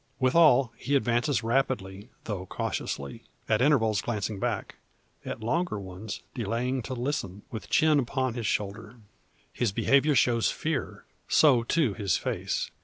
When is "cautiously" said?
2.47-3.21